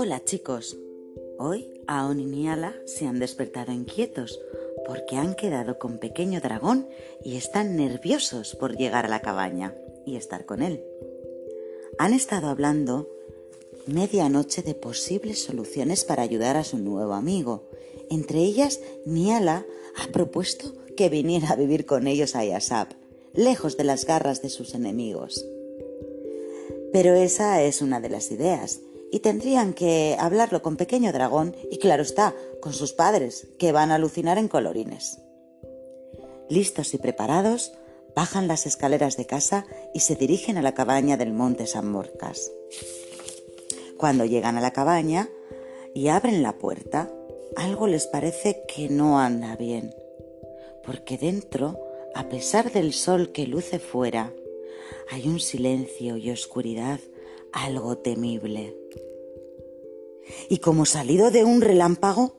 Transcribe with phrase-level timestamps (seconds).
[0.00, 0.78] Hola chicos,
[1.40, 4.38] hoy Aon y Niala se han despertado inquietos
[4.86, 6.86] porque han quedado con pequeño dragón
[7.24, 9.74] y están nerviosos por llegar a la cabaña
[10.06, 10.84] y estar con él.
[11.98, 13.08] Han estado hablando
[13.86, 17.68] medianoche de posibles soluciones para ayudar a su nuevo amigo.
[18.08, 22.86] Entre ellas, Niala ha propuesto que viniera a vivir con ellos a Yasab,
[23.32, 25.44] lejos de las garras de sus enemigos.
[26.92, 28.80] Pero esa es una de las ideas,
[29.10, 33.90] y tendrían que hablarlo con Pequeño Dragón y claro está, con sus padres, que van
[33.90, 35.20] a alucinar en colorines.
[36.48, 37.72] Listos y preparados,
[38.14, 42.50] bajan las escaleras de casa y se dirigen a la cabaña del monte San Morcas.
[43.96, 45.28] Cuando llegan a la cabaña
[45.94, 47.10] y abren la puerta,
[47.56, 49.94] algo les parece que no anda bien,
[50.84, 51.78] porque dentro,
[52.14, 54.32] a pesar del sol que luce fuera,
[55.10, 57.00] hay un silencio y oscuridad
[57.52, 58.76] algo temible.
[60.48, 62.36] Y como salido de un relámpago,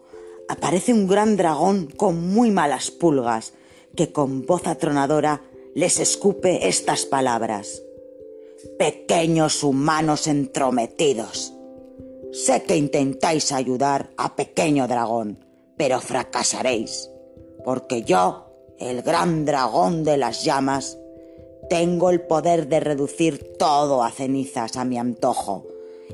[0.47, 3.53] aparece un gran dragón con muy malas pulgas,
[3.95, 5.41] que con voz atronadora
[5.75, 7.83] les escupe estas palabras.
[8.77, 11.53] Pequeños humanos entrometidos.
[12.31, 15.45] Sé que intentáis ayudar a pequeño dragón,
[15.77, 17.09] pero fracasaréis,
[17.63, 18.45] porque yo,
[18.79, 20.97] el gran dragón de las llamas,
[21.69, 25.65] tengo el poder de reducir todo a cenizas a mi antojo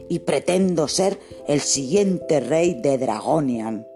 [0.09, 3.87] y pretendo ser el siguiente rey de Dragonian.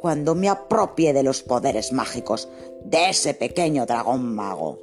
[0.00, 2.48] Cuando me apropie de los poderes mágicos
[2.84, 4.80] de ese pequeño dragón mago.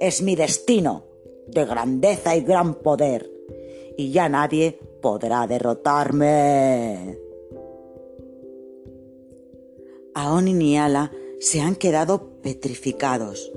[0.00, 1.04] Es mi destino
[1.46, 3.30] de grandeza y gran poder,
[3.96, 7.18] y ya nadie podrá derrotarme.
[10.14, 13.52] Aon y Niala se han quedado petrificados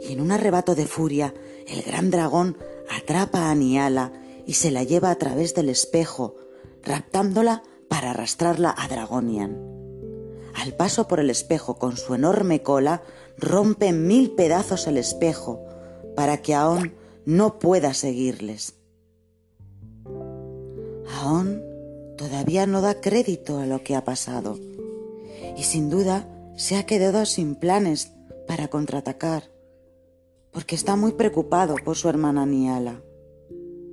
[0.00, 1.34] y en un arrebato de furia
[1.66, 2.56] el gran dragón
[2.90, 4.12] atrapa a Niala
[4.46, 6.36] y se la lleva a través del espejo,
[6.82, 9.58] raptándola para arrastrarla a Dragonian.
[10.54, 13.02] Al paso por el espejo con su enorme cola,
[13.38, 15.64] rompe en mil pedazos el espejo
[16.16, 16.94] para que Aon
[17.24, 18.74] no pueda seguirles.
[21.20, 21.62] Aon
[22.16, 24.58] todavía no da crédito a lo que ha pasado
[25.56, 28.12] y sin duda se ha quedado sin planes
[28.46, 29.52] para contraatacar
[30.52, 33.00] porque está muy preocupado por su hermana Niala,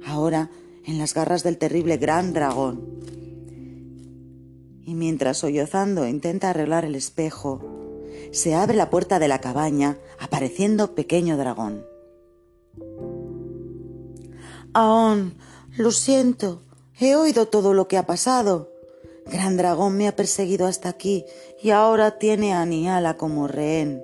[0.05, 0.49] ahora
[0.85, 2.99] en las garras del terrible gran dragón.
[4.83, 7.61] Y mientras sollozando intenta arreglar el espejo,
[8.31, 11.85] se abre la puerta de la cabaña, apareciendo pequeño dragón.
[14.73, 15.35] Aón,
[15.77, 16.61] lo siento,
[16.99, 18.71] he oído todo lo que ha pasado.
[19.25, 21.25] Gran dragón me ha perseguido hasta aquí
[21.61, 24.03] y ahora tiene a Niala como rehén.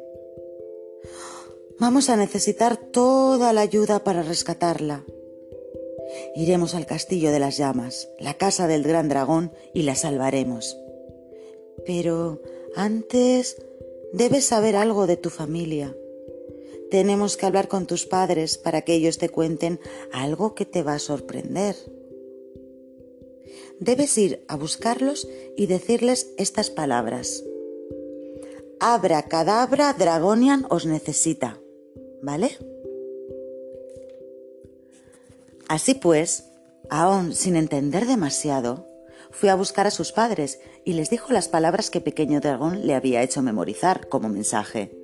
[1.80, 5.04] Vamos a necesitar toda la ayuda para rescatarla.
[6.36, 10.78] Iremos al castillo de las llamas, la casa del gran dragón, y la salvaremos.
[11.86, 12.42] Pero
[12.76, 13.58] antes
[14.14, 15.96] debes saber algo de tu familia.
[16.92, 19.80] Tenemos que hablar con tus padres para que ellos te cuenten
[20.12, 21.76] algo que te va a sorprender.
[23.80, 25.28] Debes ir a buscarlos
[25.58, 27.44] y decirles estas palabras.
[28.80, 31.60] Abra cadabra, Dragonian os necesita.
[32.26, 32.58] ¿vale?
[35.68, 36.52] Así pues,
[36.90, 38.88] aún sin entender demasiado,
[39.32, 42.96] fue a buscar a sus padres y les dijo las palabras que Pequeño Dragón le
[42.96, 44.96] había hecho memorizar como mensaje.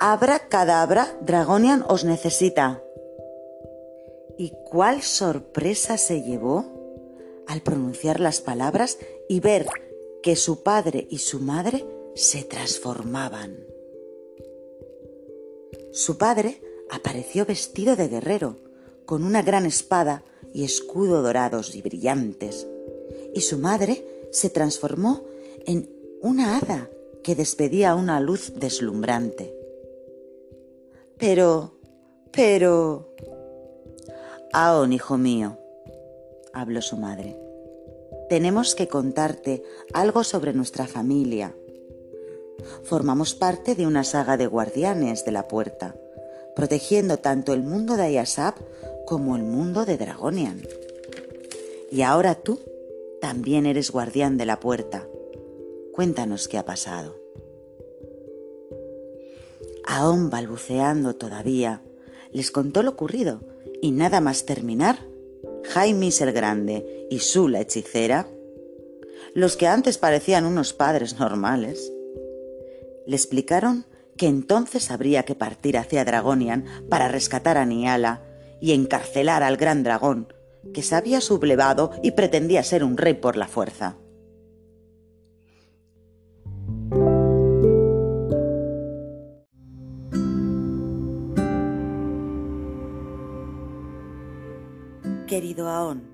[0.00, 2.82] Abra cadabra, Dragonian os necesita.
[4.38, 6.66] ¿Y cuál sorpresa se llevó
[7.46, 8.98] al pronunciar las palabras
[9.28, 9.66] y ver
[10.22, 11.84] que su padre y su madre
[12.14, 13.58] se transformaban?
[15.92, 18.56] Su padre apareció vestido de guerrero,
[19.06, 22.66] con una gran espada y escudo dorados y brillantes,
[23.34, 25.22] y su madre se transformó
[25.66, 25.90] en
[26.20, 26.88] una hada
[27.22, 29.54] que despedía una luz deslumbrante.
[31.18, 31.74] Pero,
[32.30, 33.14] pero...
[34.52, 35.58] Aón, hijo mío,
[36.52, 37.36] habló su madre,
[38.28, 39.62] tenemos que contarte
[39.92, 41.54] algo sobre nuestra familia.
[42.84, 45.96] Formamos parte de una saga de guardianes de la puerta,
[46.54, 48.54] protegiendo tanto el mundo de Ayasab
[49.06, 50.62] como el mundo de Dragonian.
[51.90, 52.60] Y ahora tú
[53.20, 55.06] también eres guardián de la puerta.
[55.92, 57.16] Cuéntanos qué ha pasado.
[59.86, 61.82] Aún balbuceando todavía,
[62.32, 63.40] les contó lo ocurrido
[63.80, 64.98] y nada más terminar,
[65.64, 68.26] Jaimis el Grande y Su la hechicera,
[69.34, 71.92] los que antes parecían unos padres normales,
[73.06, 73.84] le explicaron
[74.16, 78.22] que entonces habría que partir hacia Dragonian para rescatar a Niala
[78.60, 80.32] y encarcelar al gran dragón,
[80.72, 83.96] que se había sublevado y pretendía ser un rey por la fuerza.
[95.26, 96.04] Querido Aón,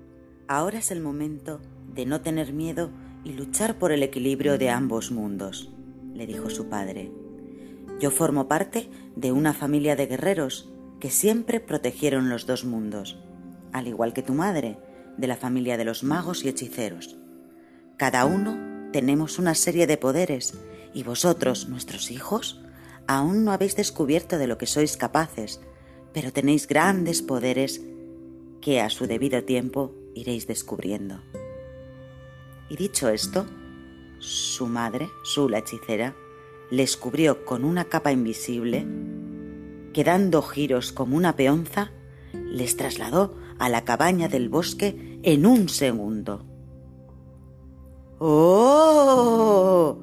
[0.47, 1.59] ahora es el momento
[1.93, 2.89] de no tener miedo
[3.23, 5.69] y luchar por el equilibrio de ambos mundos,
[6.13, 7.20] le dijo su padre.
[7.99, 10.69] Yo formo parte de una familia de guerreros
[10.99, 13.17] que siempre protegieron los dos mundos,
[13.73, 14.77] al igual que tu madre,
[15.17, 17.17] de la familia de los magos y hechiceros.
[17.97, 20.53] Cada uno tenemos una serie de poderes
[20.93, 22.61] y vosotros, nuestros hijos,
[23.07, 25.61] aún no habéis descubierto de lo que sois capaces,
[26.13, 27.81] pero tenéis grandes poderes
[28.61, 31.21] que a su debido tiempo iréis descubriendo.
[32.69, 33.45] Y dicho esto,
[34.19, 36.15] su madre, su la hechicera,
[36.71, 38.87] les cubrió con una capa invisible
[39.93, 41.91] que dando giros como una peonza,
[42.33, 46.45] les trasladó a la cabaña del bosque en un segundo.
[48.19, 49.99] ¡Oh!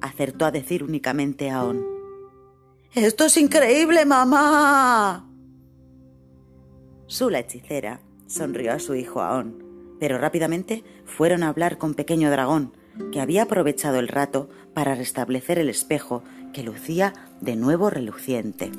[0.00, 1.84] acertó a decir únicamente Aon.
[2.94, 5.28] ¡Esto es increíble, mamá!
[7.06, 9.64] Su la hechicera sonrió a su hijo Aon,
[9.98, 12.72] pero rápidamente fueron a hablar con Pequeño Dragón,
[13.12, 16.22] que había aprovechado el rato para restablecer el espejo
[16.52, 18.70] que lucía de nuevo reluciente.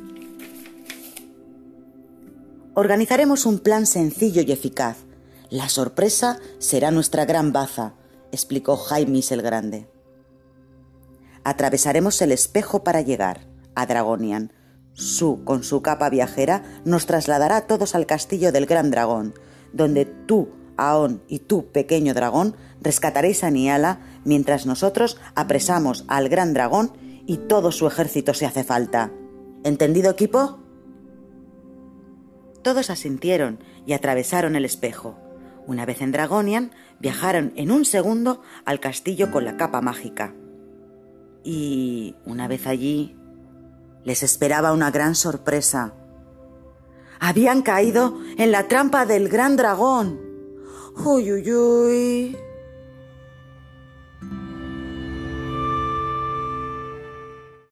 [2.74, 4.98] Organizaremos un plan sencillo y eficaz.
[5.50, 7.94] La sorpresa será nuestra gran baza,
[8.32, 9.90] explicó Jaimis el Grande.
[11.44, 14.54] Atravesaremos el espejo para llegar a Dragonian.
[14.94, 19.34] Su, con su capa viajera, nos trasladará a todos al castillo del Gran Dragón,
[19.74, 26.54] donde tú, Aon y tú, pequeño dragón, rescataréis a Niala mientras nosotros apresamos al gran
[26.54, 26.94] dragón
[27.26, 29.12] y todo su ejército se hace falta.
[29.64, 30.60] ¿Entendido, equipo?
[32.62, 35.18] Todos asintieron y atravesaron el espejo.
[35.68, 40.34] Una vez en Dragonian, viajaron en un segundo al castillo con la capa mágica.
[41.44, 43.18] Y, una vez allí,
[44.04, 45.94] les esperaba una gran sorpresa.
[47.20, 50.27] Habían caído en la trampa del gran dragón.
[50.98, 52.47] ほゆゆい。